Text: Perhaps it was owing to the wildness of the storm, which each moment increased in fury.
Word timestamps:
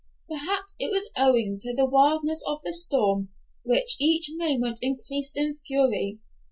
Perhaps 0.27 0.77
it 0.79 0.89
was 0.91 1.11
owing 1.15 1.57
to 1.59 1.75
the 1.75 1.85
wildness 1.85 2.43
of 2.47 2.59
the 2.63 2.73
storm, 2.73 3.29
which 3.61 3.97
each 3.99 4.31
moment 4.35 4.79
increased 4.81 5.37
in 5.37 5.55
fury. 5.57 6.17